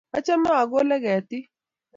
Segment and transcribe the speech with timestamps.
[0.17, 1.45] Achame akole ketiik